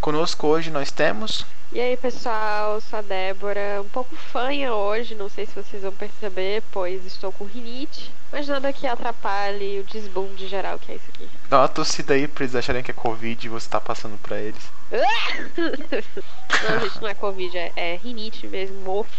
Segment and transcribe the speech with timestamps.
[0.00, 1.44] Conosco hoje nós temos.
[1.72, 5.92] E aí pessoal, sou a Débora, um pouco fanha hoje, não sei se vocês vão
[5.92, 11.06] perceber, pois estou com rinite, mas nada que atrapalhe o desbunde geral que é isso
[11.14, 11.26] aqui.
[11.48, 14.38] Dá uma tossida aí pra eles acharem que é Covid e você tá passando pra
[14.38, 14.62] eles.
[15.56, 19.10] não, gente, não é Covid, é, é rinite mesmo, mofo,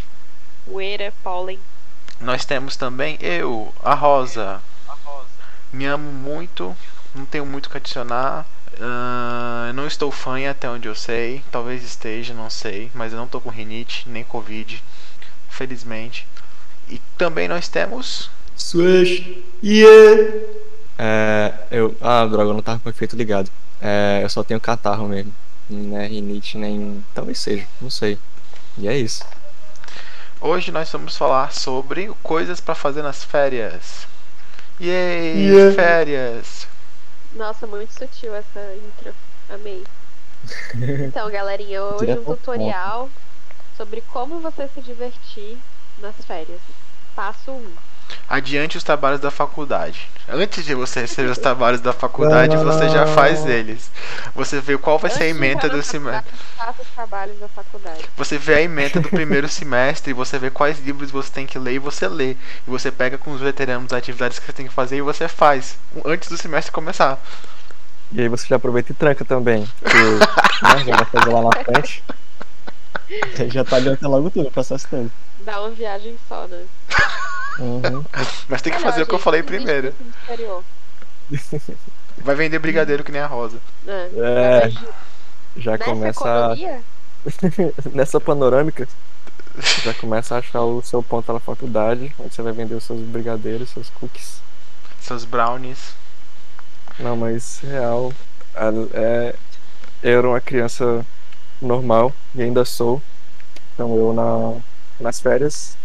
[0.63, 1.59] poeira, pólen.
[2.19, 4.61] Nós temos também eu, a Rosa.
[5.71, 6.77] Me amo muito,
[7.15, 8.45] não tenho muito o que adicionar.
[8.79, 11.43] Uh, não estou fã até onde eu sei.
[11.51, 12.89] Talvez esteja, não sei.
[12.93, 14.83] Mas eu não estou com rinite, nem Covid.
[15.49, 16.27] Felizmente.
[16.89, 18.29] E também nós temos.
[18.55, 19.23] Swash!
[19.63, 20.33] Yeah!
[20.97, 21.53] É.
[21.71, 21.95] Eu.
[22.01, 23.49] Ah, droga, eu não tava com o efeito ligado.
[23.81, 25.33] É, eu só tenho catarro mesmo.
[25.69, 27.03] Não é rinite, nem.
[27.13, 28.17] Talvez seja, não sei.
[28.77, 29.25] E é isso.
[30.41, 34.07] Hoje nós vamos falar sobre coisas para fazer nas férias.
[34.81, 35.47] Yay!
[35.47, 35.75] Yeah.
[35.75, 36.67] Férias!
[37.33, 39.13] Nossa, muito sutil essa intro.
[39.49, 39.83] Amei.
[41.07, 43.09] Então, galerinha, hoje um tutorial
[43.77, 45.65] sobre como você se divertir
[45.97, 46.61] nas férias.
[47.15, 47.55] Passo 1.
[47.55, 47.92] Um.
[48.27, 50.09] Adiante os trabalhos da faculdade.
[50.27, 53.91] Antes de você receber os trabalhos da faculdade, você já faz eles.
[54.33, 56.33] Você vê qual vai ser a emenda do semestre.
[58.15, 61.73] Você vê a emenda do primeiro semestre, você vê quais livros você tem que ler
[61.73, 62.31] e você lê.
[62.31, 65.27] E você pega com os veteranos as atividades que você tem que fazer e você
[65.27, 67.21] faz antes do semestre começar.
[68.11, 69.67] E aí você já aproveita e tranca também.
[69.81, 72.03] Porque, né, já vai fazer lá na frente.
[73.51, 75.11] já tá adiantando logo tudo, o processo todo.
[75.45, 76.65] Dá uma viagem só, né?
[77.59, 78.03] Uhum.
[78.47, 79.93] Mas tem que fazer o que eu falei primeiro.
[82.17, 83.59] Vai vender brigadeiro que nem a Rosa.
[83.87, 84.09] É.
[84.15, 84.71] é
[85.55, 86.57] já Nessa começa.
[87.93, 88.87] Nessa panorâmica.
[89.83, 92.99] Já começa a achar o seu ponto na faculdade, onde você vai vender os seus
[93.01, 94.41] brigadeiros, seus cookies.
[94.99, 95.93] Seus brownies.
[96.97, 98.11] Não, mas real.
[98.93, 99.35] É,
[100.01, 101.05] eu era uma criança
[101.61, 103.01] normal e ainda sou.
[103.73, 104.59] Então eu na,
[105.03, 105.77] nas férias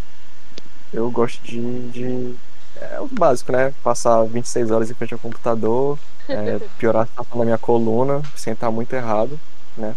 [0.92, 2.34] eu gosto de, de.
[2.76, 3.74] É o básico, né?
[3.82, 5.98] Passar 26 horas em frente ao computador,
[6.28, 9.38] é, piorar a situação da minha coluna, sem estar muito errado,
[9.76, 9.94] né?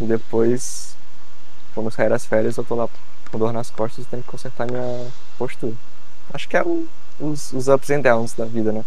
[0.00, 0.96] E depois,
[1.74, 2.88] quando sair as férias, eu tô lá
[3.30, 5.74] com dor nas costas e tenho que consertar minha postura.
[6.32, 6.86] Acho que é o,
[7.18, 8.84] os, os ups and downs da vida, né?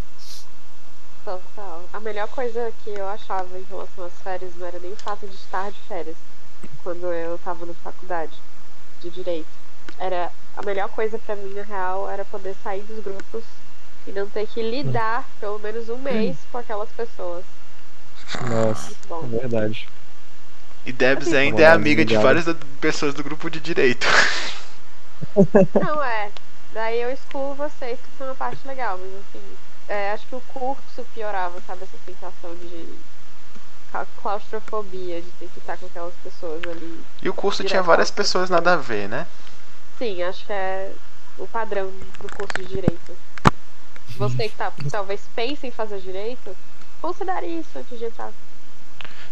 [1.25, 1.83] Total.
[1.91, 5.27] A melhor coisa que eu achava em relação às férias não era nem o fato
[5.27, 6.15] de estar de férias,
[6.83, 8.33] quando eu tava na faculdade
[9.01, 9.47] de direito.
[9.97, 13.43] Era a melhor coisa para mim, na real, era poder sair dos grupos
[14.05, 17.43] e não ter que lidar pelo menos um mês com aquelas pessoas.
[18.47, 19.87] Nossa, é verdade.
[20.85, 22.45] E Debs assim, ainda é amiga de várias
[22.79, 24.07] pessoas do grupo de direito.
[25.79, 26.31] Não é.
[26.73, 29.45] Daí eu excluo vocês, que são uma parte legal, mas assim,
[29.87, 32.87] é, acho que o curso piorava, sabe, essa sensação de
[34.21, 37.01] claustrofobia, de ter que estar com aquelas pessoas ali.
[37.21, 39.25] E o curso tinha várias pessoas nada a ver, né?
[39.97, 40.91] Sim, acho que é
[41.37, 41.91] o padrão
[42.21, 43.17] do curso de direito.
[44.17, 46.55] Você que tá, talvez pense em fazer direito,
[47.01, 48.31] considere isso antes de entrar.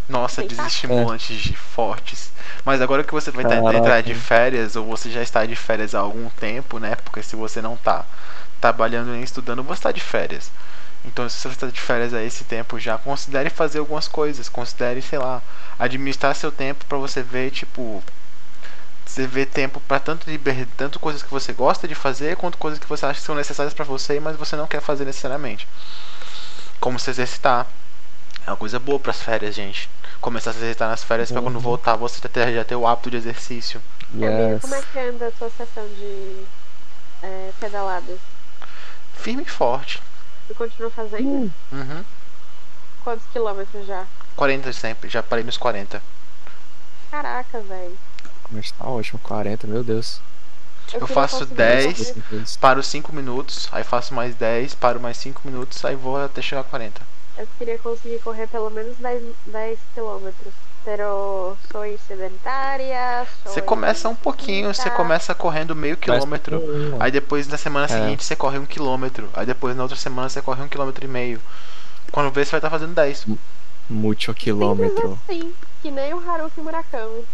[0.07, 2.31] Nossa, desestimulantes de fortes.
[2.63, 3.77] Mas agora que você vai Caraca.
[3.77, 6.95] entrar de férias, ou você já está de férias há algum tempo, né?
[6.95, 8.05] Porque se você não tá
[8.61, 10.49] trabalhando nem estudando, você está de férias.
[11.07, 14.49] Então, se você está de férias a esse tempo já, considere fazer algumas coisas.
[14.49, 15.41] Considere, sei lá,
[15.79, 18.03] administrar seu tempo para você ver, tipo,
[19.05, 20.67] você vê tempo para tanto liber...
[20.75, 23.73] tanto coisas que você gosta de fazer quanto coisas que você acha que são necessárias
[23.73, 25.65] para você, mas você não quer fazer necessariamente.
[26.79, 27.65] Como se exercitar.
[28.45, 29.89] É uma coisa boa para as férias, gente.
[30.19, 31.35] Começar a se exercitar nas férias uhum.
[31.35, 33.81] para quando voltar você já ter, já ter o hábito de exercício.
[34.13, 34.61] Yes.
[34.61, 36.43] Como é que anda a tua sessão de
[37.23, 38.19] é, pedaladas?
[39.15, 40.01] Firme e forte.
[40.47, 41.51] Você continua fazendo?
[41.71, 42.05] Uhum.
[43.03, 44.05] Quantos quilômetros já?
[44.35, 46.01] 40 sempre, já parei nos 40.
[47.11, 47.97] Caraca, velho.
[48.49, 50.21] Mas tá ótimo, 40, meu Deus.
[50.93, 55.83] Eu, eu faço 10, paro 5 minutos, aí faço mais 10, paro mais 5 minutos,
[55.83, 57.01] aí vou até chegar a 40.
[57.37, 60.53] Eu queria conseguir correr pelo menos 10, 10 quilômetros.
[60.87, 63.27] Pero sou sedentária.
[63.43, 66.63] Você começa um pouquinho, você começa correndo meio quilômetro.
[66.97, 67.89] Aí depois na semana é.
[67.89, 69.29] seguinte você corre um quilômetro.
[69.33, 71.41] Aí depois na outra semana você corre um quilômetro e meio.
[72.09, 73.25] Quando vê, você vai estar fazendo 10.
[73.89, 75.19] Muito quilômetro.
[75.27, 77.25] Sim, que nem o Haruki Murakami.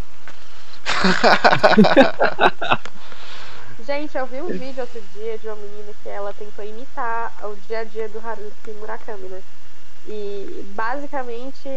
[3.85, 7.55] Gente, eu vi um vídeo outro dia de uma menina que ela tentou imitar o
[7.67, 9.43] dia a dia do Haruki Murakami, né?
[10.07, 11.69] E basicamente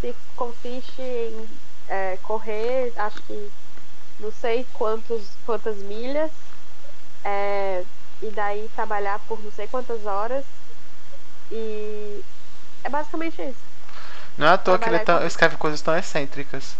[0.00, 1.48] se consiste em
[1.88, 3.50] é, correr, acho que
[4.20, 6.30] não sei quantos, quantas milhas,
[7.24, 7.84] é,
[8.22, 10.44] e daí trabalhar por não sei quantas horas
[11.50, 12.22] e
[12.84, 13.68] É basicamente isso.
[14.36, 16.76] Não é à toa que ele tão, escreve coisas tão excêntricas.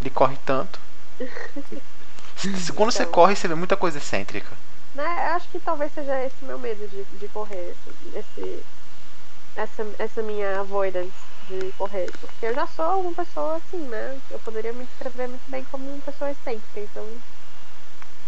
[0.00, 0.78] Ele corre tanto.
[2.74, 3.12] Quando você então.
[3.12, 4.54] corre, você vê muita coisa excêntrica.
[4.94, 7.74] Né, eu acho que talvez seja esse meu medo de, de correr,
[8.14, 8.64] esse,
[9.56, 11.12] essa, essa minha avoidance
[11.48, 12.10] de correr.
[12.20, 14.18] Porque eu já sou uma pessoa assim, né?
[14.30, 17.06] Eu poderia me descrever muito bem como uma pessoa excêntrica, então.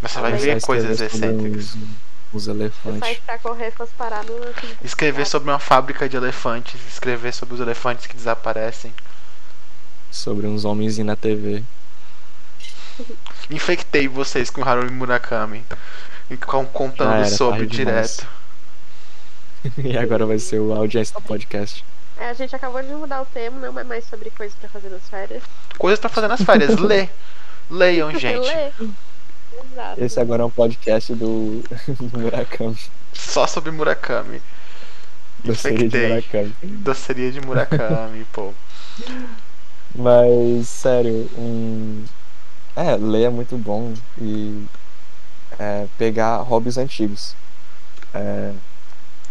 [0.01, 1.77] Mas você vai ver coisas excêntricas.
[2.33, 3.19] Os, elefantes.
[3.27, 4.33] Pra correr fosse parar no.
[4.85, 8.95] Escrever sobre uma fábrica de elefantes, escrever sobre os elefantes que desaparecem.
[10.11, 11.63] Sobre uns homens na TV.
[13.51, 15.65] Infectei vocês com Haruhi Murakami.
[16.31, 18.27] E contando era, sobre direto.
[19.77, 21.85] e agora vai ser o audiência do podcast.
[22.21, 24.91] É, a gente acabou de mudar o tema, não é mais sobre coisas pra fazer
[24.91, 25.43] nas férias.
[25.79, 27.09] Coisas pra fazer nas férias, lê.
[27.71, 28.47] Leiam, gente.
[28.47, 28.71] Lê.
[29.73, 30.05] Exato.
[30.05, 31.63] Esse agora é um podcast do,
[31.99, 32.77] do Murakami.
[33.15, 34.43] Só sobre Murakami.
[35.43, 36.55] Doceria de Murakami.
[36.63, 38.53] Doceria de Murakami, pô.
[39.95, 42.05] Mas, sério, um...
[42.77, 44.67] é, ler é muito bom e
[45.59, 47.35] é, pegar hobbies antigos.
[48.13, 48.53] É,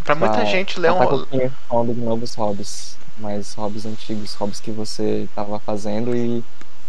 [0.04, 1.00] pra muita pra, gente, ler um.
[1.00, 6.44] Tá falando de novos hobbies, mas hobbies antigos, hobbies que você estava fazendo e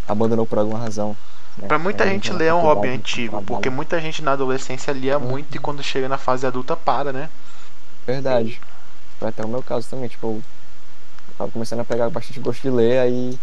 [0.07, 1.17] abandonou por alguma razão.
[1.57, 1.69] Né?
[1.69, 5.19] Pra muita é, gente, ler é um hobby antigo, porque muita gente na adolescência lia
[5.19, 5.29] uhum.
[5.29, 7.29] muito e quando chega na fase adulta para, né?
[8.07, 8.61] Verdade.
[9.19, 12.71] Foi até o meu caso também, tipo, eu tava começando a pegar bastante gosto de
[12.71, 13.39] ler, aí.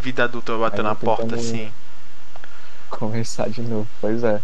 [0.00, 1.72] Vida adulta bateu na porta, assim.
[2.90, 4.40] Começar de novo, pois é.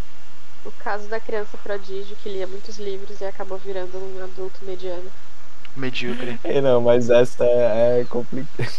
[0.64, 5.10] O caso da criança prodígio que lia muitos livros e acabou virando um adulto mediano.
[5.76, 6.38] Medíocre.
[6.44, 8.70] É, não, mas essa é, é complicada.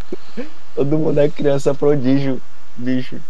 [0.74, 2.40] todo mundo é criança prodígio,
[2.76, 3.20] bicho.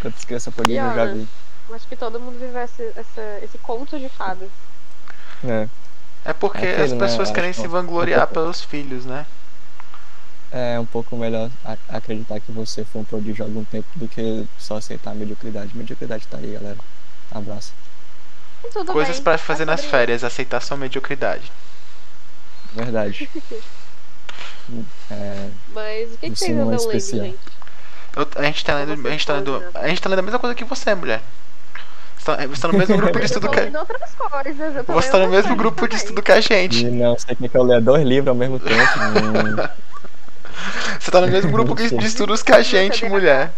[0.00, 1.28] Quantas crianças prodígio eu já vi?
[1.72, 4.50] Acho que todo mundo vive esse, essa, esse conto de fadas.
[5.44, 5.68] É.
[6.24, 7.34] É porque é aquele, as né, pessoas né?
[7.34, 9.26] querem se vangloriar pelos filhos, né?
[10.50, 11.50] É um pouco melhor
[11.88, 15.76] acreditar que você foi um prodígio há algum tempo do que só aceitar a mediocridade.
[15.76, 16.78] Mediocridade tá aí, galera.
[17.34, 17.72] Abraço.
[18.72, 21.50] Tudo Coisas para fazer nas férias, aceitar sua mediocridade.
[22.72, 23.28] Verdade.
[25.10, 27.38] é, Mas o que, que vocês andam lendo, gente?
[28.16, 29.06] Eu, a gente tá lendo.
[29.06, 29.64] A gente tá lendo.
[29.74, 31.20] A gente tá lendo a mesma coisa que você, mulher.
[32.16, 35.28] Você tá, tá no mesmo grupo de estudo que a outras coisas, Você tá no
[35.28, 36.84] mesmo grupo de estudo que a gente.
[36.84, 38.74] Não, você quer que eu leia dois livros ao mesmo tempo.
[40.98, 43.52] Você tá no mesmo grupo de estudos que a gente, mulher.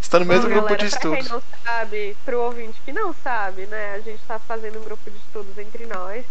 [0.00, 1.28] Você tá no mesmo grupo galera, de estudos.
[1.28, 3.94] Pra quem não sabe, pro ouvinte que não sabe, né?
[3.94, 6.24] A gente tá fazendo um grupo de estudos entre nós.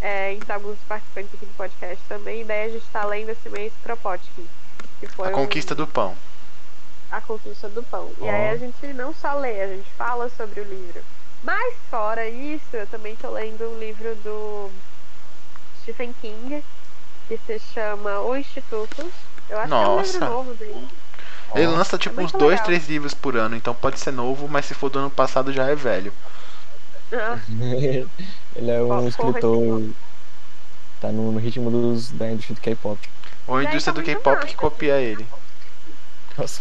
[0.00, 2.42] É, entre alguns participantes aqui do podcast também.
[2.42, 4.46] E daí a gente tá lendo esse mês Kropotkin.
[5.00, 5.76] Que foi a Conquista um...
[5.76, 6.14] do Pão.
[7.10, 8.10] A Conquista do Pão.
[8.18, 8.24] Oh.
[8.24, 11.02] E aí a gente não só lê, a gente fala sobre o livro.
[11.42, 14.70] Mas fora isso, eu também tô lendo um livro do
[15.82, 16.64] Stephen King,
[17.28, 19.10] que se chama O Instituto.
[19.48, 20.18] Eu acho Nossa.
[20.18, 20.88] que é um livro novo dele.
[21.54, 22.64] Ele lança tipo é uns dois, legal.
[22.66, 25.66] três livros por ano, então pode ser novo, mas se for do ano passado já
[25.66, 26.12] é velho.
[27.12, 27.38] Ah.
[28.56, 29.82] ele é um escritor.
[31.00, 32.98] Tá no, no, ritmo dos, da indústria do K-pop.
[33.46, 35.26] Ou a indústria tá do K-pop que copia ele.
[36.36, 36.60] Nossa,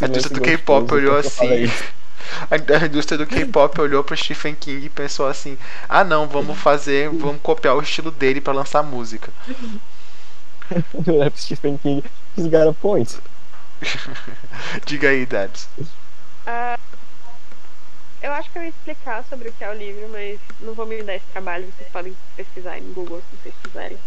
[0.00, 1.70] a indústria do K-pop olhou assim.
[2.50, 5.58] A indústria do K-pop olhou pro Stephen King e pensou assim:
[5.88, 9.30] ah, não, vamos fazer, vamos copiar o estilo dele para lançar música.
[11.06, 11.78] Não é pro Stephen
[12.36, 13.18] got a point.
[14.86, 15.68] Diga aí, Debs.
[15.78, 16.78] Uh,
[18.22, 20.86] eu acho que eu ia explicar sobre o que é o livro, mas não vou
[20.86, 21.66] me dar esse trabalho.
[21.76, 23.98] Vocês podem pesquisar no Google se vocês quiserem.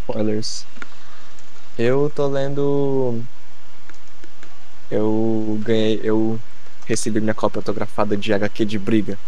[0.00, 0.66] Spoilers.
[1.78, 3.22] Eu tô lendo.
[4.90, 6.00] Eu ganhei.
[6.02, 6.40] Eu
[6.86, 9.18] recebi minha cópia autografada de HQ de Briga,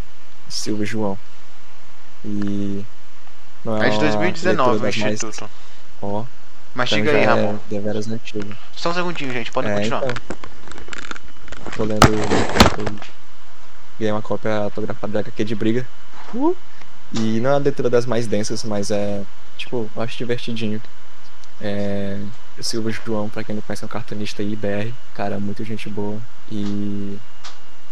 [0.49, 1.19] Silvio João.
[2.25, 2.85] E.
[3.65, 5.41] Não é, é de 2019 o Instituto.
[5.41, 5.51] Mais...
[6.03, 6.25] Ó.
[6.75, 7.55] Mas então diga aí, Ramon.
[7.55, 8.57] É deveras antigo.
[8.77, 9.51] Só um segundinho, gente.
[9.51, 10.05] Podem é, continuar.
[10.05, 10.15] Então,
[11.77, 12.01] tô lendo.
[13.99, 15.87] ganhei uma cópia autografada da HQ de briga.
[16.35, 16.57] Uh!
[17.13, 19.23] E não é a leitura das mais densas, mas é.
[19.57, 20.81] Tipo, eu acho divertidinho.
[21.61, 22.19] É.
[22.59, 24.93] O Silva João, pra quem não conhece, é um cartunista aí, BR.
[25.15, 26.19] Cara, muito gente boa.
[26.51, 27.19] E.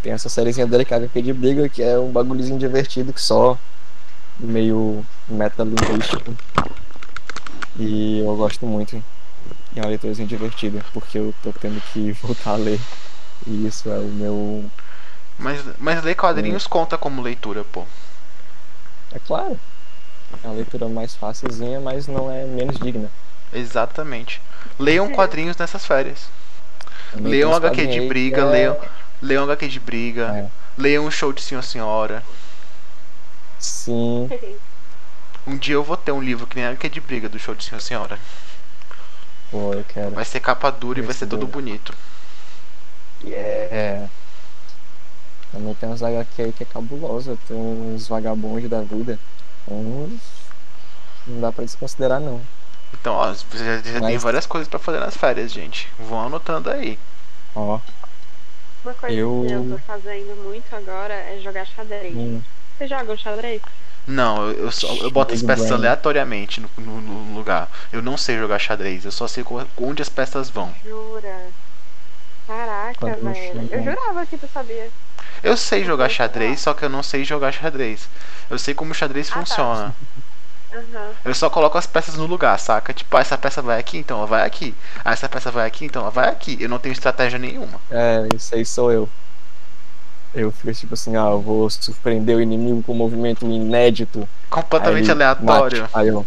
[0.03, 3.21] Tem essa sériezinha dele que é HQ de briga, que é um bagulhozinho divertido que
[3.21, 3.59] só.
[4.39, 6.33] meio metalinguístico.
[7.79, 8.97] E eu gosto muito.
[8.97, 12.81] E é uma leitura divertida, porque eu tô tendo que voltar a ler.
[13.47, 14.65] E isso é o meu.
[15.39, 16.69] Mas, mas ler quadrinhos é.
[16.69, 17.85] conta como leitura, pô.
[19.13, 19.59] É claro.
[20.43, 23.11] É uma leitura mais fácilzinha, mas não é menos digna.
[23.53, 24.43] Exatamente.
[24.79, 26.29] Leiam quadrinhos nessas férias.
[27.15, 28.45] Leiam HQ de briga, é...
[28.45, 28.79] leiam,
[29.23, 30.49] leiam HQ de briga, é.
[30.77, 32.23] leiam um show de Senhor Senhora.
[33.59, 34.29] Sim.
[35.49, 37.55] Um dia eu vou ter um livro que nem que é de briga do show
[37.55, 38.19] de Senhor Senhora.
[39.51, 40.11] Pô, eu quero.
[40.11, 41.95] Vai ser capa dura e vai ser tudo bonito.
[43.25, 44.09] Yeah.
[45.51, 49.19] Também tem uns HQ aí que é cabulosa, tem uns vagabundos da vida.
[49.67, 50.21] Uns.
[51.27, 52.43] Não dá pra desconsiderar não.
[52.93, 55.89] Então, ó, você já, já tem Mas- várias coisas pra fazer nas férias, gente.
[55.99, 56.99] Vão anotando aí.
[57.55, 57.81] Ó.
[58.85, 62.15] Uma coisa Eu- que eu tô fazendo muito agora é jogar xadrez.
[62.15, 62.43] hum,
[62.77, 63.61] Você joga o xadrez?
[64.09, 67.71] Não, eu, eu, só, eu boto as peças aleatoriamente no, no- no lugar.
[67.93, 69.45] Eu não sei jogar xadrez, eu só sei
[69.77, 70.75] onde as peças vão.
[70.83, 71.53] Jura?
[72.47, 73.71] Caraca, velho.
[73.73, 74.93] Eu chego- jurava que tu sabia.
[75.43, 78.09] Eu sei jogar xadrez, só que eu não sei jogar xadrez.
[78.51, 79.45] Eu sei como o xadrez Ah, tá.
[79.47, 79.97] funciona.
[80.73, 81.17] Aham.
[81.25, 82.93] Eu só coloco as peças no lugar, saca?
[82.93, 84.77] Tipo, ah, essa peça vai aqui, então ela vai aqui.
[85.05, 86.57] Ah, essa peça vai aqui, então ela vai aqui.
[86.61, 87.81] Eu não tenho estratégia nenhuma.
[87.91, 89.13] É, isso aí sou eu.
[90.41, 94.29] Eu fico tipo assim, ah, eu vou surpreender o inimigo com um movimento inédito.
[94.51, 95.83] Completamente Aí aleatório.
[95.83, 95.91] mate.
[95.95, 96.27] Aí eu.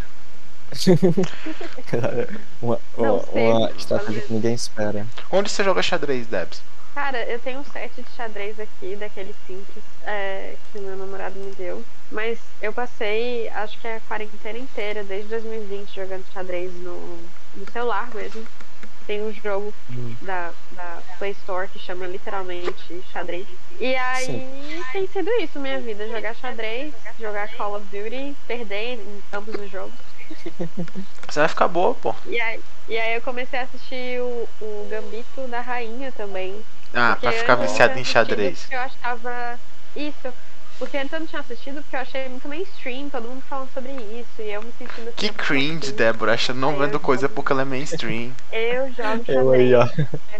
[1.86, 2.28] Cara,
[2.60, 5.06] uma, Não uma- sei, uma estratégia que ninguém espera.
[5.30, 6.62] Onde você joga xadrez, Debs?
[6.94, 11.54] Cara, eu tenho um set de xadrez aqui, daquele simples, é, que meu namorado me
[11.54, 11.86] deu.
[12.10, 18.12] Mas eu passei, acho que a quarentena inteira, desde 2020, jogando xadrez no, no celular
[18.12, 18.46] mesmo.
[19.06, 20.14] Tem um jogo Hum.
[20.22, 23.46] da, da Play Store que chama literalmente xadrez.
[23.80, 29.22] E aí tem sido isso minha vida, jogar xadrez, jogar Call of Duty, perder em
[29.32, 29.92] ambos os jogos.
[31.28, 32.14] Você vai ficar boa, pô.
[32.26, 36.62] E aí, e aí eu comecei a assistir o, o Gambito da Rainha também.
[36.94, 38.68] Ah, pra ficar viciado em xadrez.
[38.70, 39.58] Eu achava.
[39.96, 40.32] Isso.
[40.78, 43.92] Porque antes eu não tinha assistido porque eu achei muito mainstream, todo mundo falando sobre
[43.92, 44.40] isso.
[44.40, 45.16] E eu me sentindo assim.
[45.16, 48.32] Que cringe, Débora, achando não eu vendo coisa porque ela é mainstream.
[48.50, 49.74] Eu jogo xadrez.
[49.74, 49.88] ó.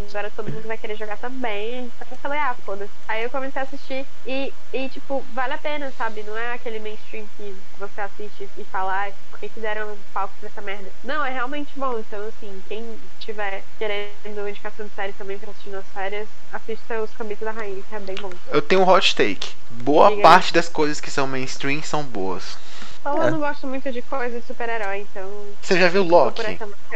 [0.09, 1.85] Agora todo mundo vai querer jogar também.
[1.85, 2.91] Então eu falei, ah, foda-se.
[3.09, 6.23] Aí eu comecei a assistir e, e, tipo, vale a pena, sabe?
[6.23, 10.35] Não é aquele mainstream que você assiste e fala, ah, por que, que deram palco
[10.41, 10.91] pra essa merda?
[11.05, 11.99] Não, é realmente bom.
[11.99, 12.85] Então, assim, quem
[13.21, 17.83] tiver querendo indicação de série também pra assistir nas férias, assista os Cambitos da Rainha,
[17.89, 18.31] que é bem bom.
[18.51, 19.51] Eu tenho um hot take.
[19.71, 20.11] Boa.
[20.23, 22.57] Parte das coisas que são mainstream são boas.
[23.01, 23.27] Então, É.
[23.27, 25.29] eu não gosto muito de coisa de super-herói, então.
[25.61, 26.43] Você já viu Loki?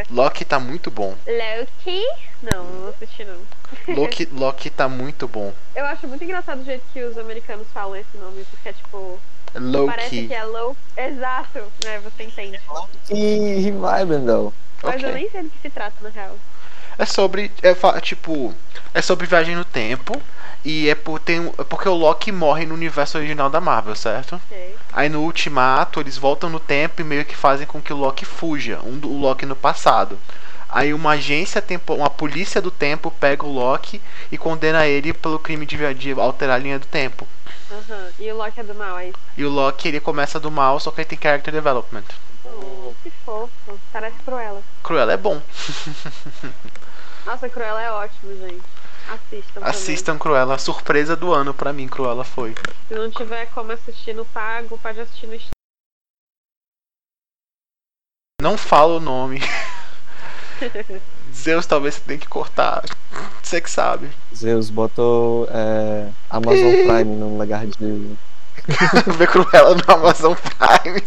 [0.09, 1.17] Loki tá muito bom.
[1.27, 2.03] Loki?
[2.43, 3.41] Não, não assisti não.
[3.97, 5.53] Loki, Loki tá muito bom.
[5.75, 9.19] Eu acho muito engraçado o jeito que os americanos falam esse nome, porque é tipo.
[9.87, 10.29] Parece Loki.
[10.29, 10.77] que é low.
[10.97, 11.99] Exato, né?
[12.05, 12.61] Você entende.
[13.11, 14.55] E Revival, though.
[14.83, 15.13] Mas eu Ok.
[15.21, 16.37] nem sei do que se trata, na real.
[16.99, 17.51] É sobre.
[17.63, 18.55] É, tipo.
[18.95, 20.21] É sobre viagem no tempo.
[20.65, 24.35] E é, por, tem, é porque o Loki morre no universo original da Marvel, certo?
[24.35, 24.77] Ok.
[24.93, 28.25] Aí no ultimato eles voltam no tempo e meio que fazem com que o Loki
[28.25, 30.19] fuja, um o Loki no passado.
[30.69, 35.39] Aí uma agência tempo, uma polícia do tempo pega o Loki e condena ele pelo
[35.39, 37.29] crime de, de alterar a linha do tempo.
[37.71, 38.09] Aham.
[38.19, 39.19] E o Loki é do mal, é isso.
[39.37, 42.05] E o Loki ele começa do mal, só que ele tem character development.
[42.45, 43.51] Hum, que fofo.
[43.93, 44.63] Parece Cruella.
[44.83, 45.41] Cruella é bom.
[47.27, 48.63] Nossa, Cruella é ótimo, gente.
[49.09, 49.55] Assistam.
[49.55, 49.69] também.
[49.69, 52.55] Assistam Cruella, surpresa do ano pra mim, Cruella foi.
[52.87, 55.37] Se não tiver como assistir no pago, pode assistir no.
[58.41, 59.41] Não fala o nome.
[61.35, 62.85] Zeus, talvez você tenha que cortar.
[63.43, 64.09] Você que sabe.
[64.35, 68.17] Zeus botou é, Amazon Prime no lugar de.
[69.19, 71.03] Ver Cruella no Amazon Prime.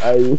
[0.00, 0.38] Aí,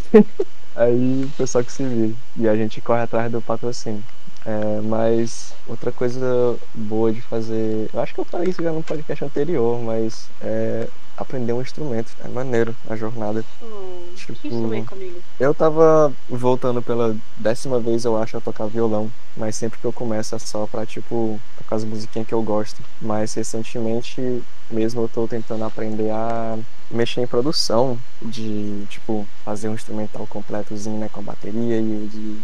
[0.75, 2.17] aí o pessoal que se vira.
[2.35, 4.07] E a gente corre atrás do patrocínio.
[4.45, 7.89] É, mas outra coisa boa de fazer.
[7.93, 12.11] Eu acho que eu falei isso já no podcast anterior, mas é aprender um instrumento.
[12.23, 13.43] É maneiro a jornada.
[13.61, 15.15] Hum, Tipo- que?
[15.39, 19.11] Eu tava voltando pela décima vez, eu acho, a tocar violão.
[19.35, 22.81] Mas sempre que eu começo é só pra, tipo, tocar as musiquinhas que eu gosto.
[23.01, 26.57] Mas recentemente mesmo eu tô tentando aprender a
[26.91, 27.97] mexer em produção.
[28.21, 31.09] De, tipo, fazer um instrumental completozinho, né?
[31.11, 32.37] Com a bateria e de.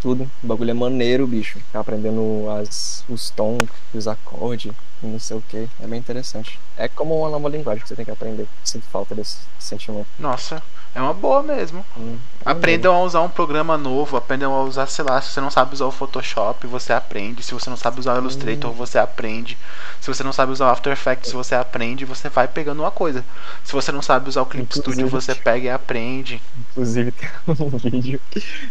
[0.00, 0.30] Tudo.
[0.42, 1.58] O bagulho é maneiro, bicho.
[1.58, 4.72] Ficar aprendendo as, os tons, os acordes
[5.02, 5.68] e não sei o que.
[5.80, 6.58] É bem interessante.
[6.76, 8.46] É como uma nova linguagem que você tem que aprender.
[8.64, 10.08] Sinto falta desse sentimento.
[10.18, 10.62] Nossa,
[10.94, 11.84] é uma boa mesmo.
[11.96, 15.50] Hum, Aprendam a usar um programa novo, aprendam a usar, sei lá, se você não
[15.50, 17.42] sabe usar o Photoshop, você aprende.
[17.42, 19.58] Se você não sabe usar o Illustrator, você aprende.
[20.00, 22.04] Se você não sabe usar o After Effects, você aprende.
[22.06, 23.22] Você vai pegando uma coisa.
[23.62, 26.40] Se você não sabe usar o Clip Studio, Inclusive- você pega e aprende.
[26.70, 27.30] Inclusive tem
[27.60, 28.20] um vídeo,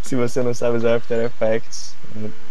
[0.02, 1.96] se você não sabe usar After Effects,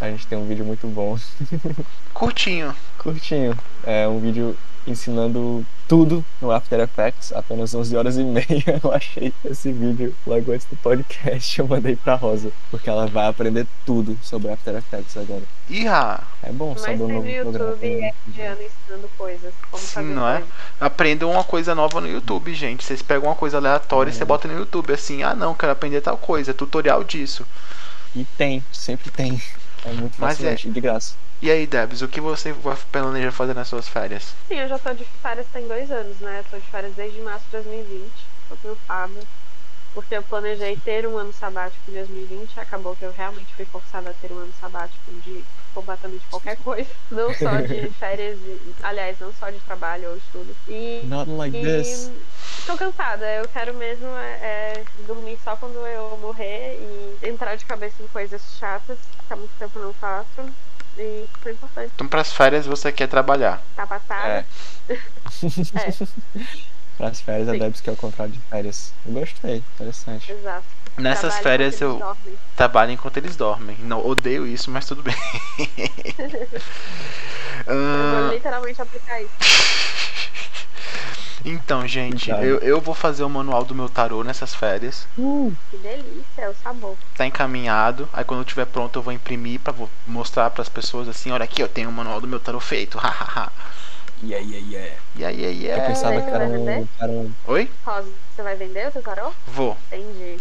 [0.00, 1.18] a gente tem um vídeo muito bom,
[2.14, 2.74] Curtinho.
[2.98, 3.56] curtinho.
[3.84, 4.56] É um vídeo
[4.86, 8.46] ensinando tudo no After Effects, apenas 11 horas e meia.
[8.84, 11.58] Eu achei esse vídeo logo antes do podcast.
[11.58, 15.42] Eu mandei pra Rosa, porque ela vai aprender tudo sobre After Effects agora.
[15.68, 16.20] Iha!
[16.42, 18.04] É bom Mas saber um no novo YouTube programa.
[18.04, 19.54] é Diana ensinando coisas.
[19.70, 20.42] Como Sim, fazer não é?
[20.78, 22.84] Aprendam uma coisa nova no YouTube, gente.
[22.84, 26.02] Vocês pegam uma coisa aleatória e você bota no YouTube assim, ah não, quero aprender
[26.02, 27.46] tal coisa, tutorial disso.
[28.14, 29.40] E tem, sempre tem.
[29.84, 31.14] É muito Mas fascinante, de graça.
[31.40, 34.36] E aí, Debs, o que você vai planeja fazer nas suas férias?
[34.50, 36.40] Sim, eu já tô de férias tem dois anos, né?
[36.40, 38.32] Eu tô de férias desde março de 2020.
[38.48, 39.28] Tô cansada.
[39.92, 42.60] Porque eu planejei ter um ano sabático em 2020.
[42.60, 46.94] Acabou que eu realmente fui forçada a ter um ano sabático de completamente qualquer coisa.
[47.10, 50.58] Não só de férias, e, aliás, não só de trabalho ou estudo.
[50.66, 52.12] E, Not like this.
[52.58, 53.30] e tô cansada.
[53.34, 58.08] Eu quero mesmo é, é, dormir só quando eu morrer e entrar de cabeça em
[58.08, 59.00] coisas chatas.
[59.26, 60.56] Que há muito tempo eu não faço.
[60.98, 61.90] E foi importante.
[61.94, 63.62] Então, pras férias você quer trabalhar.
[63.76, 64.28] Tá passada.
[64.28, 64.44] É.
[65.74, 65.92] É,
[66.96, 67.58] Pras férias, a Sim.
[67.60, 68.92] Debs que é o contrário de férias.
[69.06, 70.32] Eu gostei, interessante.
[70.32, 70.64] exato.
[70.96, 72.38] Nessas Trabalho férias eu dormem.
[72.56, 73.76] trabalho enquanto eles dormem.
[73.82, 75.14] Não odeio isso, mas tudo bem.
[77.66, 79.30] Eu vou literalmente aplicar isso.
[81.44, 82.46] então, gente, Verdade.
[82.48, 85.06] eu, eu vou fazer o manual do meu tarô nessas férias.
[85.70, 86.96] Que delícia, é o sabor.
[87.16, 88.08] Tá encaminhado.
[88.12, 91.44] Aí quando eu tiver pronto eu vou imprimir pra vo- mostrar pras pessoas assim, olha
[91.44, 92.98] aqui, eu tenho o manual do meu tarô feito.
[92.98, 93.50] hahaha.
[94.22, 94.96] Yeah, yeah, yeah.
[95.16, 97.34] E aí, aí, Eu pensava que era um, um.
[97.46, 97.70] Oi?
[97.86, 99.30] Rosa, você vai vender o teu tarô?
[99.46, 99.76] Vou.
[99.92, 100.40] Entendi.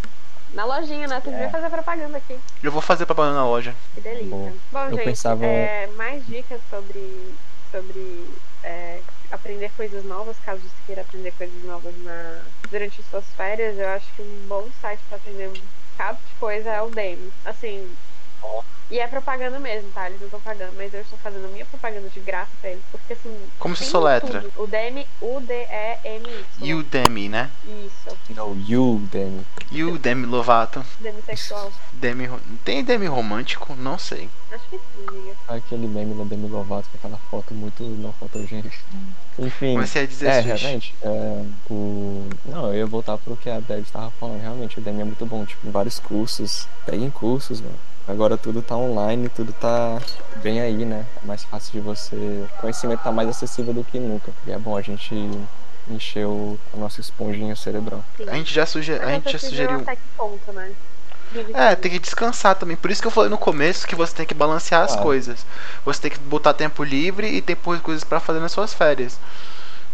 [0.52, 1.20] Na lojinha, né?
[1.20, 1.32] Tu É.
[1.32, 2.36] devia fazer propaganda aqui.
[2.62, 3.72] Eu vou fazer propaganda na loja.
[3.94, 4.30] Que delícia.
[4.30, 7.34] Bom, Bom, eu gente, pensava- é, mais dicas sobre,
[7.70, 8.26] sobre
[8.64, 13.88] é, aprender coisas novas, caso você queira aprender coisas novas na, durante suas férias, eu
[13.88, 15.52] acho que um bom site pra aprender um
[15.92, 17.30] bocado de coisa é o Demi.
[17.44, 17.88] Assim.
[18.90, 20.06] E é propaganda mesmo, tá?
[20.06, 22.82] Eles não estão pagando, mas eu estou fazendo a minha propaganda de graça pra eles,
[22.90, 23.36] porque assim.
[23.58, 24.40] Como se soletra?
[24.40, 24.62] tudo.
[24.62, 26.74] O Demi, U-D-E-M-Y.
[26.74, 27.50] Udemy, né?
[27.64, 28.08] Isso,
[28.66, 29.44] you, Demi.
[29.92, 30.82] Udemy Lovato.
[31.92, 33.74] Demi, ro- tem Demi romântico?
[33.74, 34.30] Não sei.
[34.50, 35.27] Acho que sim.
[35.48, 38.76] Aquele meme da Demi Lovato com aquela foto muito não fotogênica.
[39.38, 39.76] Enfim.
[39.76, 40.94] Mas você ia dizer É, realmente.
[41.02, 42.28] é, o...
[42.44, 44.42] Não, eu ia voltar pro que a Deb estava falando.
[44.42, 45.46] Realmente, o Demi é muito bom.
[45.46, 46.68] Tipo, vários cursos.
[46.84, 47.74] Peguem cursos, mano.
[48.06, 49.98] Agora tudo tá online, tudo tá
[50.42, 51.04] bem aí, né?
[51.22, 52.16] É mais fácil de você.
[52.16, 54.32] O conhecimento tá mais acessível do que nunca.
[54.46, 55.14] E é bom a gente
[55.90, 58.04] encher o, a nossa esponjinha cerebral.
[58.16, 58.28] Sim.
[58.28, 58.92] A gente já, suge...
[58.92, 59.78] A gente já sugeriu.
[59.80, 60.72] Até que ponto, né?
[61.54, 62.76] É, tem que descansar também.
[62.76, 64.98] Por isso que eu falei no começo que você tem que balancear as Ah.
[64.98, 65.44] coisas.
[65.84, 69.18] Você tem que botar tempo livre e tempo coisas pra fazer nas suas férias.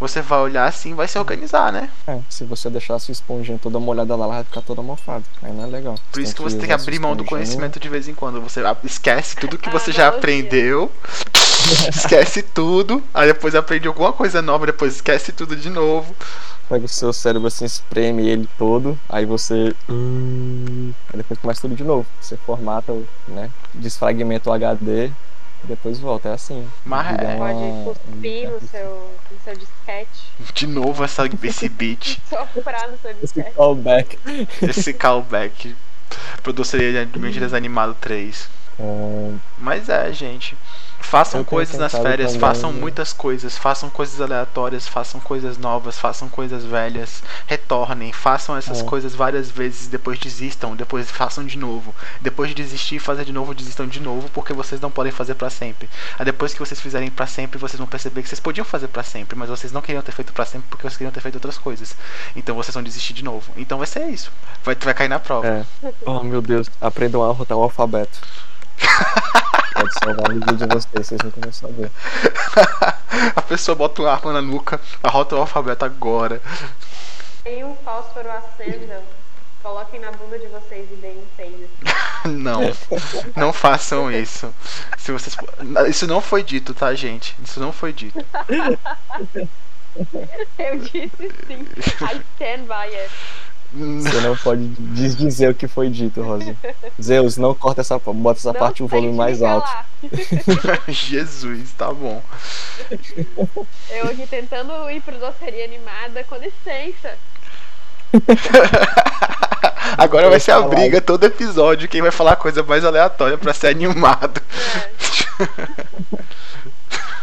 [0.01, 1.88] Você vai olhar assim e vai se organizar, né?
[2.07, 5.23] É, se você deixar a sua esponjinha toda molhada lá, ela vai ficar toda mofada.
[5.40, 5.94] Aí não é legal.
[6.11, 8.40] Por isso que você tem que abrir mão do conhecimento de vez em quando.
[8.40, 10.90] Você esquece tudo que Ah, você já aprendeu.
[11.94, 13.03] esquece tudo.
[13.14, 16.14] Aí depois aprende alguma coisa nova, depois esquece tudo de novo.
[16.68, 19.74] Pega o seu cérebro assim, espreme ele todo, aí você.
[19.88, 22.07] hum, Aí depois começa tudo de novo.
[22.20, 23.50] Você formata, o- né?
[23.74, 26.31] Desfragmenta o HD e depois volta.
[26.31, 26.66] É assim.
[26.85, 27.35] Mas é.
[27.35, 27.48] uma-
[27.85, 30.22] Pode cuspir no seu, no seu disquete.
[30.55, 33.55] De novo essa, esse beat, Soprar no seu Esse disquete.
[33.55, 34.18] callback.
[34.62, 35.77] esse callback.
[36.42, 38.48] Produtoria de Desanimado 3.
[38.79, 40.57] É, Mas é, gente.
[41.05, 46.29] Façam coisas nas férias, também- façam muitas coisas, façam coisas aleatórias, façam coisas novas, façam
[46.29, 48.85] coisas velhas, retornem, façam essas É.
[48.85, 51.95] coisas várias vezes, depois desistam, depois façam de novo.
[52.21, 55.51] Depois de desistir, fazer de novo, desistam de novo, porque vocês não podem fazer pra
[55.51, 55.88] sempre.
[56.19, 59.03] Aí depois que vocês fizerem pra sempre, vocês vão perceber que vocês podiam fazer pra
[59.05, 61.59] sempre, mas vocês não queriam ter feito pra sempre porque vocês queriam ter feito outras
[61.59, 61.95] coisas.
[62.35, 63.53] Então vocês vão desistir de novo.
[63.57, 64.33] Então vai ser isso.
[64.64, 65.47] Vai, vai cair na prova.
[65.47, 65.64] é.
[66.07, 68.19] Oh meu Deus, aprendam a rotar o alfabeto.
[69.85, 71.90] Pode salvar o vídeo de vocês, vocês nunca vão saber.
[73.37, 76.40] A pessoa bota uma arma na nuca, arrota o alfabeto agora.
[77.42, 79.03] Tem um fósforo acendam.
[79.62, 81.68] Coloquem na bunda de vocês e deem um peido.
[82.25, 82.62] Não,
[83.37, 84.55] não façam isso.
[84.97, 85.37] Se vocês,
[85.90, 87.37] isso não foi dito, tá, gente?
[87.44, 88.25] Isso não foi dito.
[90.59, 91.11] Eu disse
[91.47, 91.68] sim.
[92.01, 93.11] I stand by it.
[93.74, 96.54] Você não pode desdizer o que foi dito, Rosa.
[97.02, 99.68] Zeus, não corta essa bota essa Não parte um volume mais alto.
[100.88, 102.22] Jesus, tá bom.
[103.90, 107.16] Eu aqui tentando ir pro doceria animada, com licença.
[109.98, 111.88] Agora vai ser a briga todo episódio.
[111.88, 114.40] Quem vai falar coisa mais aleatória pra ser animado.
[114.76, 115.04] É.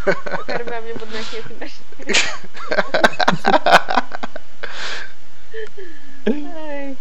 [0.05, 1.81] Eu quero ver a minha bonequinha se mexer.
[6.25, 6.97] Ai.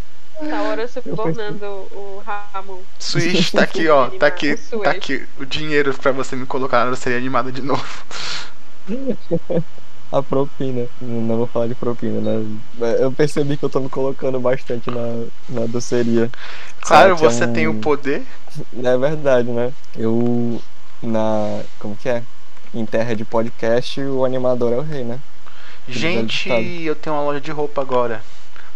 [0.81, 2.81] Tá hora subornando o Ramon.
[2.99, 4.09] Switch, tá aqui, ó.
[4.11, 7.85] Tá aqui, tá aqui o dinheiro pra você me colocar na série animada de novo.
[10.11, 10.87] a propina.
[11.01, 12.47] Não vou falar de propina, né?
[12.99, 16.31] Eu percebi que eu tô me colocando bastante na, na doceria.
[16.81, 17.53] Claro, você é um...
[17.53, 18.23] tem o poder.
[18.83, 19.73] É verdade, né?
[19.97, 20.61] Eu.
[21.03, 21.63] Na.
[21.79, 22.23] Como que é?
[22.73, 25.19] Em terra de podcast, o animador é o rei, né?
[25.89, 28.23] Gente, eu tenho uma loja de roupa agora.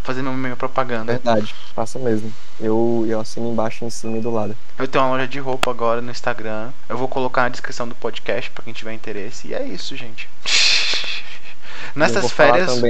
[0.04, 1.14] Fazendo minha propaganda.
[1.14, 2.30] Verdade, faça mesmo.
[2.60, 4.54] Eu, eu assino embaixo, em cima e do lado.
[4.78, 6.70] Eu tenho uma loja de roupa agora no Instagram.
[6.88, 9.48] Eu vou colocar na descrição do podcast para quem tiver interesse.
[9.48, 10.28] E é isso, gente.
[11.96, 12.82] Nessas férias,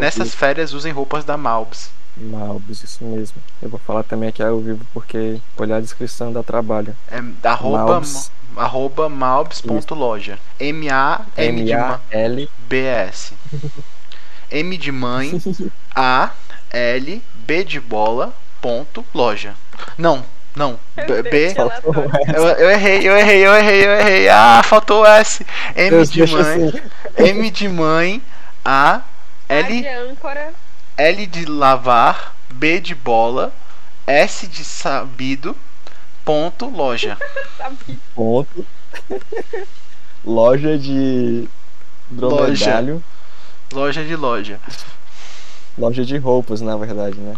[0.00, 1.90] nessas férias usem roupas da Malbs.
[2.16, 3.36] Malbs, isso mesmo.
[3.60, 6.96] Eu vou falar também aqui ao vivo porque olhar a descrição dá trabalho.
[7.08, 10.38] É arroba Malbs, arroba malbs.loja.
[10.58, 11.72] M-A-L de
[12.10, 13.34] L B S.
[14.50, 15.32] M de mãe,
[15.94, 16.30] A
[16.70, 19.54] L B de bola ponto loja.
[19.96, 20.24] Não,
[20.54, 20.78] não.
[20.96, 21.54] B, B
[22.34, 24.28] eu, eu, errei, eu errei, eu errei, eu errei.
[24.28, 25.46] Ah, faltou o S.
[25.76, 26.68] M Deus de mãe.
[26.68, 26.82] Assim.
[27.18, 28.22] M de mãe.
[28.64, 29.02] A
[29.48, 29.86] L
[30.96, 33.52] L de lavar, B de bola,
[34.06, 35.56] S de sabido,
[36.24, 37.16] ponto loja.
[38.14, 38.66] ponto.
[40.24, 41.48] loja de
[42.10, 43.04] dromedário.
[43.72, 44.00] Loja.
[44.00, 44.60] loja de loja.
[45.78, 47.34] Loja de roupas, na verdade, né?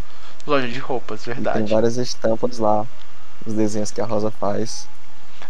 [0.47, 1.59] Loja de roupas, verdade.
[1.59, 2.87] E tem várias estampas lá,
[3.45, 4.89] os desenhos que a Rosa faz.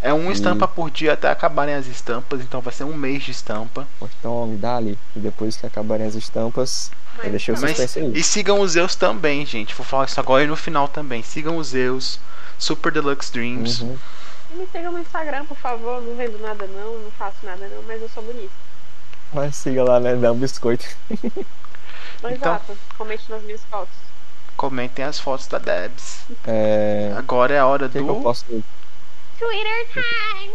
[0.01, 0.69] É uma estampa e...
[0.69, 3.87] por dia até acabarem as estampas, então vai ser um mês de estampa.
[4.01, 4.99] Então me dá ali.
[5.15, 8.13] E depois que acabarem as estampas, Mas, eu deixei o suspense aí.
[8.15, 9.75] E sigam os Zeus também, gente.
[9.75, 11.23] Vou falar isso agora e no final também.
[11.23, 12.21] Sigam os Zeus,
[12.59, 13.83] Super Deluxe Dreams.
[13.83, 13.99] Uhum.
[14.53, 16.01] E me sigam no Instagram, por favor.
[16.01, 18.55] Não vendo nada não, não faço nada não, mas eu sou bonita.
[19.33, 20.15] Mas siga lá, né?
[20.15, 20.87] Dá um biscoito.
[22.19, 22.77] então, Exato.
[22.97, 23.95] Comente nas minhas fotos.
[24.57, 26.27] Comentem as fotos da Debs.
[26.47, 27.15] É...
[27.17, 28.05] Agora é a hora que do.
[28.05, 28.45] Que eu posso
[29.39, 30.53] Twitter time!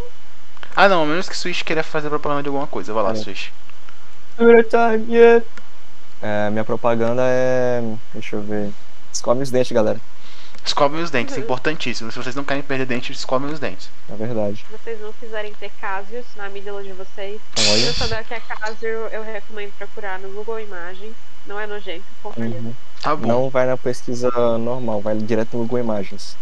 [0.75, 2.93] Ah não, a menos que Switch queira fazer propaganda de alguma coisa.
[2.93, 3.15] Vai lá, é.
[3.15, 3.49] Switch.
[4.35, 5.45] Twitter time, yeah!
[6.21, 7.81] É, minha propaganda é.
[8.13, 8.71] Deixa eu ver.
[9.11, 9.99] Escove os dentes, galera.
[10.65, 11.43] Escovem os dentes, uhum.
[11.43, 12.11] importantíssimo.
[12.11, 13.89] Se vocês não querem perder dentes, escovem os dentes.
[14.09, 14.65] É verdade.
[14.65, 17.77] Se vocês não quiserem ter casos na amígdala de vocês, Olha.
[17.77, 21.13] se eu souber que é caso, eu recomendo procurar no Google Imagens.
[21.45, 22.45] Não é nojento, confia.
[22.45, 22.73] Uhum.
[23.01, 23.27] Tá bom.
[23.27, 26.37] Não vai na pesquisa normal, vai direto no Google Imagens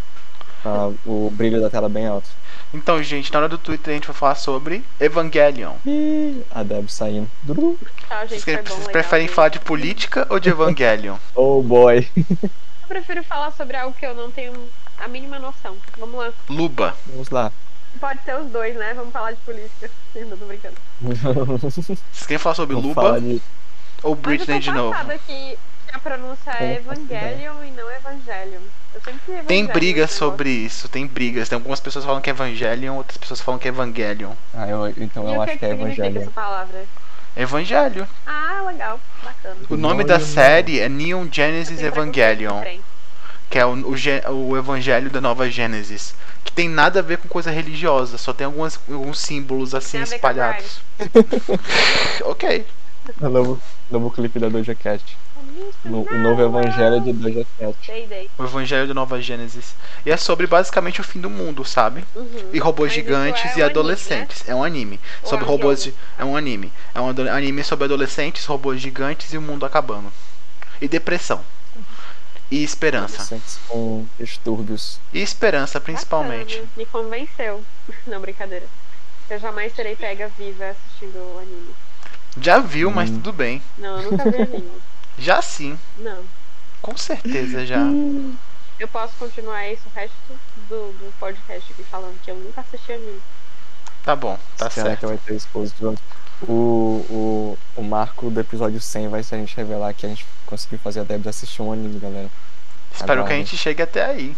[0.65, 2.29] uh, o brilho da tela bem alto.
[2.73, 5.73] Então, gente, na hora do Twitter a gente vai falar sobre Evangelion.
[6.51, 7.29] a Deb saindo.
[8.07, 11.17] Tá, gente, vocês, bom, vocês legal, preferem falar de política ou de Evangelion?
[11.35, 12.07] oh boy.
[12.15, 14.53] Eu prefiro falar sobre algo que eu não tenho
[14.97, 15.75] a mínima noção.
[15.97, 16.31] Vamos lá.
[16.49, 16.95] Luba.
[17.07, 17.51] Vamos lá.
[17.99, 18.93] Pode ser os dois, né?
[18.93, 19.91] Vamos falar de política.
[20.15, 20.75] Não tô brincando.
[21.01, 23.19] Vocês querem falar sobre Vamos Luba?
[23.19, 23.41] De...
[24.03, 24.97] Ou Britney de novo?
[25.27, 25.57] que
[25.93, 28.61] a pronúncia é Evangelion e não Evangelion.
[29.47, 31.49] Tem brigas sobre isso, tem brigas.
[31.49, 34.33] Tem algumas pessoas falam que é Evangelion, outras pessoas falam que é Evangelion.
[34.53, 36.21] Ah, eu, então e eu acho que, que é Evangelion.
[36.21, 36.85] Essa palavra?
[37.35, 38.07] Evangelho.
[38.25, 39.55] Ah, legal, bacana.
[39.69, 42.61] O nome da série é Neon Genesis Evangelion.
[43.49, 46.15] Que é o, o, o Evangelho da Nova Gênesis.
[46.43, 50.81] Que tem nada a ver com coisa religiosa, só tem algumas, alguns símbolos assim espalhados.
[52.23, 52.65] ok.
[53.21, 53.59] É o
[53.91, 55.17] novo, clipe da Doja Cat.
[55.83, 57.91] No, o novo evangelho de Doja Cat.
[58.37, 59.75] O evangelho de Nova Gênesis.
[60.05, 62.03] E é sobre basicamente o fim do mundo, sabe?
[62.15, 62.49] Uhum.
[62.53, 64.41] E robôs Mas gigantes é e um adolescentes.
[64.41, 64.53] Anime, né?
[64.53, 64.99] É um anime.
[65.23, 65.83] Ou sobre é um robôs.
[65.83, 66.71] De, é um anime.
[66.95, 70.11] É um anime sobre adolescentes, robôs gigantes e o mundo acabando.
[70.79, 71.43] E depressão.
[72.49, 73.39] E esperança.
[73.67, 74.99] Com distúrbios.
[75.13, 76.55] E esperança, principalmente.
[76.55, 76.71] Bacana.
[76.77, 77.63] Me convenceu.
[78.05, 78.67] Não, brincadeira.
[79.29, 81.73] Eu jamais serei pega viva assistindo o anime.
[82.39, 82.93] Já viu, hum.
[82.93, 83.61] mas tudo bem.
[83.77, 84.71] Não, eu nunca vi anime.
[85.17, 85.77] Já sim.
[85.97, 86.23] Não.
[86.81, 87.79] Com certeza já.
[88.79, 90.15] Eu posso continuar isso o resto
[90.67, 93.21] do, do podcast aqui falando que eu nunca assisti anime.
[94.03, 94.99] Tá bom, tá Será certo.
[95.01, 95.95] que vai ter exposição?
[96.41, 100.25] O, o, o marco do episódio 100 vai ser a gente revelar que a gente
[100.47, 102.29] conseguiu fazer a Debs assistir um anime, galera.
[102.91, 103.27] Espero Agora.
[103.27, 104.35] que a gente chegue até aí.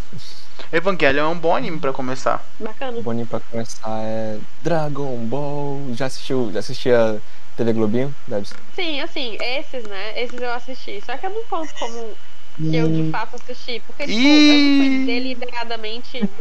[0.72, 2.44] Evangelion é um bom anime pra começar.
[2.60, 2.98] Bacana.
[2.98, 5.94] Um bom anime pra começar é Dragon Ball.
[5.94, 6.52] Já assistiu?
[6.52, 7.22] Já assistia
[7.56, 8.60] TV Globinho, Debs?
[8.72, 10.20] Sim, assim, esses, né?
[10.20, 11.02] Esses eu assisti.
[11.02, 12.20] Só que eu não conto como
[12.63, 13.80] que eu de fato assisti.
[13.82, 16.32] Porque, tipo, eu não fui deliberadamente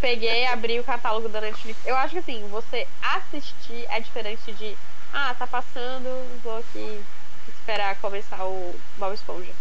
[0.00, 1.82] peguei, abri o catálogo da Netflix.
[1.84, 4.80] Eu acho que assim, você assistir é diferente de
[5.12, 7.08] ah, tá passando, vou aqui
[7.46, 9.58] esperar começar o Bob Esponja.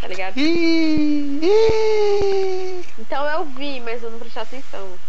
[0.00, 0.38] Tá ligado?
[2.96, 5.00] Então eu vi, mas eu não prestei atenção.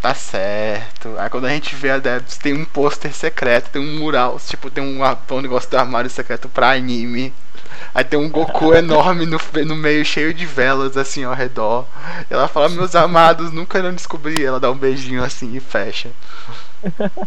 [0.00, 1.16] Tá certo.
[1.18, 4.70] Aí quando a gente vê a Debs, tem um pôster secreto, tem um mural, tipo,
[4.70, 7.32] tem um, um negócio do armário secreto pra anime.
[7.94, 11.86] Aí tem um Goku enorme no, no meio, cheio de velas, assim, ao redor.
[12.30, 14.44] E ela fala, meus amados, nunca irão descobrir.
[14.44, 16.10] Ela dá um beijinho assim e fecha.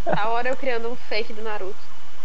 [0.06, 1.76] A hora eu criando um fake do Naruto.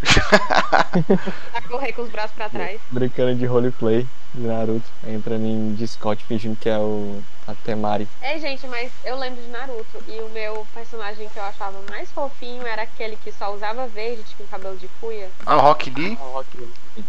[1.51, 2.81] pra correr com os braços pra trás.
[2.91, 8.09] Brincando de roleplay de Naruto, entrando em Discord fingindo que é o a Temari.
[8.23, 12.11] É, gente, mas eu lembro de Naruto e o meu personagem que eu achava mais
[12.11, 15.29] fofinho era aquele que só usava verde, tipo cabelo de cuia.
[15.45, 16.19] Ah, Rock Lee?
[16.21, 17.05] Ah, Rock Lee.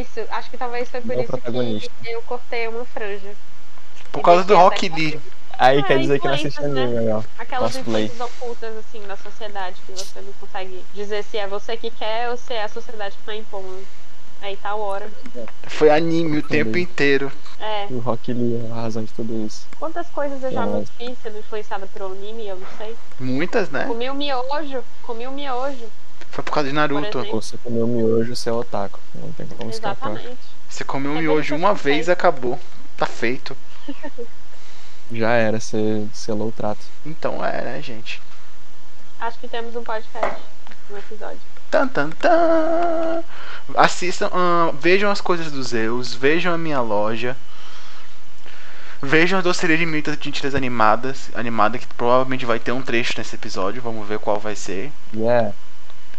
[0.00, 1.90] Isso, acho que talvez foi por Meu isso protagonista.
[2.02, 3.34] que eu cortei uma franja.
[4.12, 5.20] Por E causa do Rock até Lee.
[5.58, 6.84] Aí Ah, quer dizer que não assiste né?
[6.84, 7.22] anime, ó.
[7.38, 11.90] Aquelas influências ocultas, assim, da sociedade, que você não consegue dizer se é você que
[11.90, 13.84] quer ou se é a sociedade que tá impondo.
[14.40, 15.10] Aí tá a hora.
[15.66, 17.30] Foi anime o tempo inteiro.
[17.60, 17.86] É.
[17.90, 19.66] O Rock Lee é a razão de tudo isso.
[19.78, 20.92] Quantas coisas eu já Nossa.
[20.96, 22.96] fiz sendo influenciada pelo anime, eu não sei.
[23.18, 23.84] Muitas, né?
[23.84, 25.86] Comi o miojo, comi o miojo.
[26.30, 27.24] Foi por causa de Naruto.
[27.24, 29.00] Você comeu miojo, você é otaku.
[29.14, 30.10] Não tem como escapar.
[30.12, 30.38] Exatamente.
[30.68, 32.58] Você comeu um É miojo uma vez e acabou.
[32.96, 33.56] Tá feito.
[35.10, 36.84] Já era, você selou o trato.
[37.04, 38.20] Então é, né, gente?
[39.18, 40.40] Acho que temos um podcast,
[40.90, 41.40] um episódio.
[41.70, 43.24] Tan, tan, tan.
[43.74, 44.30] Assistam,
[44.78, 47.36] vejam as coisas dos Zeus, vejam a minha loja.
[49.00, 53.14] Vejam a doceria de mitas de mentiras animadas, animada que provavelmente vai ter um trecho
[53.16, 54.90] nesse episódio, vamos ver qual vai ser.
[55.14, 55.52] Yeah.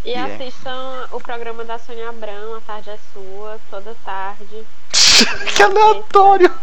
[0.05, 0.33] E Yeah.
[0.33, 4.63] assistam o programa da Sônia Abrão, A Tarde é Sua, toda tarde.
[5.55, 6.53] que aleatório!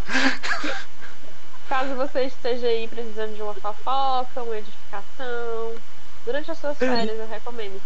[1.69, 5.75] Caso você esteja aí precisando de uma fofoca, uma edificação,
[6.27, 7.81] durante as suas férias, eu recomendo.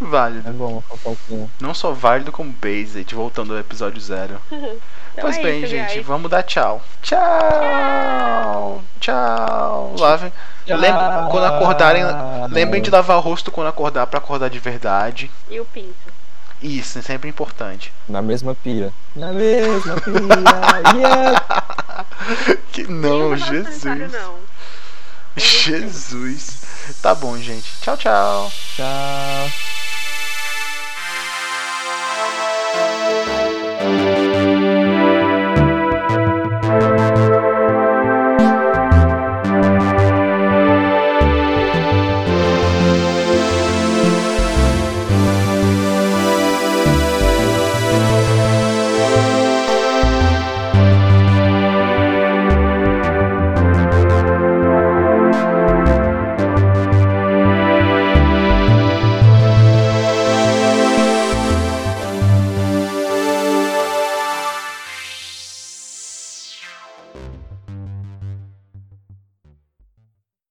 [0.00, 0.48] Válido.
[0.48, 1.48] É bom, fofoquinha.
[1.60, 4.38] Não só válido como basic, voltando ao episódio zero.
[5.14, 6.06] Então pois é bem, isso, gente, guys.
[6.06, 6.80] vamos dar tchau.
[7.02, 8.82] Tchau!
[8.98, 9.94] Tchau!
[9.98, 10.32] Lavem.
[10.66, 10.94] Lem-
[11.30, 12.02] quando acordarem,
[12.50, 15.30] lembrem de lavar o rosto quando acordar pra acordar de verdade.
[15.50, 15.92] E o pinto.
[16.62, 17.92] Isso, é sempre importante.
[18.08, 18.90] Na mesma pia.
[19.14, 20.12] Na mesma pia.
[20.96, 22.04] yeah.
[22.72, 23.84] Que não, Jesus.
[24.10, 24.34] Não.
[25.36, 26.62] Jesus.
[27.00, 27.70] Tá bom, gente.
[27.80, 28.52] Tchau, tchau.
[28.76, 29.81] Tchau.